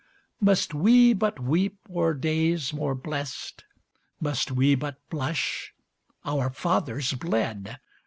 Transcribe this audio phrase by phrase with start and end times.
[0.39, 3.65] Must we but weep o'er days more blest?
[4.19, 5.75] Must we but blush?
[6.25, 7.77] Our fathers bled.